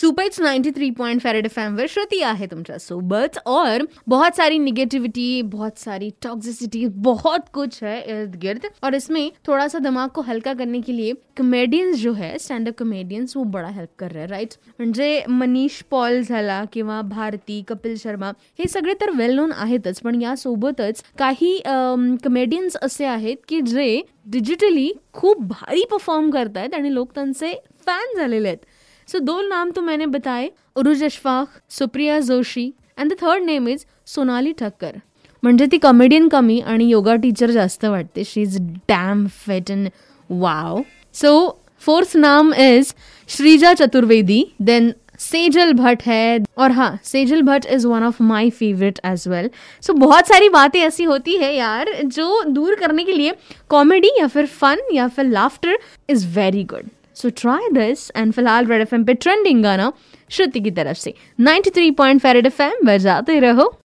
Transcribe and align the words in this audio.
Super 0.00 0.28
ninety 0.42 0.70
three 0.70 0.90
point 0.90 1.20
five red 1.20 1.46
F 1.46 1.58
वर 1.76 1.86
श्रुती 1.90 2.20
आहे 2.22 2.46
तुमच्या 2.46 2.76
सोबत. 2.78 3.38
और 3.46 3.82
बहुत 4.08 4.36
सारी 4.36 4.58
निगेटिविटी 4.58 5.42
बहुत 5.44 5.78
सारी 5.78 6.10
टॉक्सिसिटी 6.22 6.84
बहुत 7.06 7.48
कुछ 7.54 7.82
है 7.82 7.96
इर्द 8.08 8.36
गिर्द. 8.42 8.66
और 8.84 8.94
इसमें 8.94 9.30
थोड़ा 9.46 9.66
सा 9.68 9.78
दिमाग 9.78 10.08
को 10.14 10.22
हल्का 10.22 10.52
करने 10.54 10.80
के 10.80 10.96
लिए 10.96 11.12
कमेडियन्स 11.36 11.98
जो 11.98 12.12
है 12.12 12.36
स्टँडअप 12.38 12.76
कमेडियन्स 12.78 13.36
वो 13.36 13.44
बड़ा 13.48 13.68
हेल्प 13.68 13.90
कर 13.98 14.12
रहे 14.12 14.26
राईट 14.26 14.54
म्हणजे 14.78 15.24
मनीष 15.28 15.82
पॉल 15.90 16.20
झाला 16.22 16.62
किंवा 16.72 17.00
भारती, 17.02 17.62
कपिल 17.68 17.96
शर्मा, 17.96 18.30
हे 18.58 18.68
सगळे 18.68 18.94
तर 19.00 19.10
वेल 19.16 19.34
नोन 19.36 19.52
आहेतच, 19.52 20.00
पण 20.00 20.22
यासोबतच 20.22 21.02
काही 21.18 21.58
कमेडियन्स 22.24 22.76
असे 22.82 23.04
आहेत 23.06 23.36
की 23.48 23.60
जे 23.60 24.02
डिजिटली 24.26 24.90
खूप 25.12 25.42
भारी 25.48 25.84
परफॉर्म 25.90 26.30
करतायत 26.30 26.74
आणि 26.74 26.94
लोक 26.94 27.14
त्यांचे 27.14 27.52
फॅन 27.86 28.16
झालेले 28.16 28.48
आहेत. 28.48 28.58
सो 29.08 29.18
दो 29.18 29.40
नाम 29.42 29.70
तो 29.70 29.82
मैंने 29.82 30.06
बताए, 30.06 30.50
Uruj 30.76 31.02
Ashfaq, 31.04 31.48
Supriya 31.70 32.18
Joshi 32.20 32.72
and 32.98 33.12
the 33.12 33.16
third 33.22 33.44
name 33.44 33.68
is 33.68 33.84
Sonali 34.06 34.52
Thakkar. 34.52 35.00
म्हणजे 35.42 35.66
ती 35.66 35.78
कॉमेडियन 35.78 36.28
कमी 36.28 36.58
आणि 36.60 36.90
योगा 36.90 37.14
टीचर 37.16 37.50
जास्त 37.50 37.84
वाटते. 37.84 38.24
She 38.24 38.42
is 38.42 38.58
damn 38.88 39.26
fit 39.36 39.70
in 39.70 39.88
wow 40.30 40.82
so 41.14 41.32
fourth 41.82 42.16
नाम 42.16 42.52
इज़ 42.54 42.92
श्रीजा 43.28 43.72
चतुर्वेदी 43.74 44.44
देन 44.62 44.92
सेजल 45.20 45.72
भट्ट 45.72 46.02
है, 46.02 46.44
और 46.58 46.70
हाँ 46.72 46.98
Sejal 47.04 47.42
Bhatt 47.42 47.66
is 47.66 47.86
one 47.86 48.02
of 48.04 48.22
my 48.22 48.50
favourite 48.50 48.98
as 49.04 49.26
well 49.28 49.50
so 49.82 49.92
बहुत 49.94 50.28
सारी 50.28 50.48
बातें 50.48 50.80
ऐसी 50.80 51.04
होती 51.04 51.36
है 51.36 51.54
यार, 51.54 51.92
जो 52.04 52.42
दूर 52.44 52.74
करने 52.74 53.04
के 53.04 53.12
लिए 53.12 53.34
कॉमेडी 53.70 54.10
या 54.18 54.26
फिर 54.26 54.46
फन 54.46 54.86
या 54.92 55.08
फिर 55.08 55.24
laughter 55.26 55.78
is 56.08 56.26
very 56.36 56.64
good 56.64 56.88
so 57.22 57.28
try 57.30 57.68
this 57.72 58.10
and 58.16 58.32
फ़िलहाल 58.32 58.66
रेड 58.66 58.80
एफएम 58.80 59.04
पे 59.04 59.14
ट्रेंडिंग 59.14 59.62
गाना 59.62 59.92
श्रुति 60.30 60.60
की 60.60 60.70
तरफ़ 60.70 60.96
से। 60.96 61.14
93 61.40 61.90
पॉइंट 61.96 62.20
फेरेड 62.20 62.46
एफ़ 62.46 62.62
एम 62.62 62.72
बजाते 62.84 63.38
रहो। 63.40 63.74